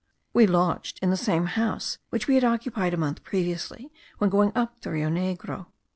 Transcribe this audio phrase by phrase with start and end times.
[0.33, 4.51] We lodged in the same house which we had occupied a month previously, when going
[4.55, 5.67] up the Rio Negro.